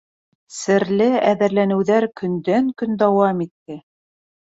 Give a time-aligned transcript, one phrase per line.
[0.59, 3.79] Серле әҙерләнеүҙәр көндән көн дауам итте.